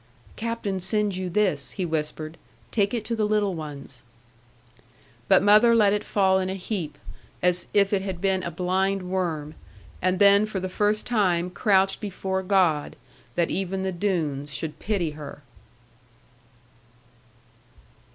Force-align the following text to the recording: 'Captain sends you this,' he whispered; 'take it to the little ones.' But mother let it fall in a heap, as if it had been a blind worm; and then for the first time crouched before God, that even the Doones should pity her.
'Captain 0.35 0.79
sends 0.79 1.15
you 1.19 1.29
this,' 1.29 1.73
he 1.73 1.85
whispered; 1.85 2.39
'take 2.71 2.91
it 2.91 3.05
to 3.05 3.15
the 3.15 3.23
little 3.27 3.53
ones.' 3.53 4.01
But 5.27 5.43
mother 5.43 5.75
let 5.75 5.93
it 5.93 6.03
fall 6.03 6.39
in 6.39 6.49
a 6.49 6.55
heap, 6.55 6.97
as 7.43 7.67
if 7.71 7.93
it 7.93 8.01
had 8.01 8.19
been 8.19 8.41
a 8.41 8.49
blind 8.49 9.07
worm; 9.11 9.53
and 10.01 10.17
then 10.17 10.47
for 10.47 10.59
the 10.59 10.69
first 10.69 11.05
time 11.05 11.51
crouched 11.51 12.01
before 12.01 12.41
God, 12.41 12.95
that 13.35 13.51
even 13.51 13.83
the 13.83 13.91
Doones 13.91 14.51
should 14.51 14.79
pity 14.79 15.11
her. 15.11 15.43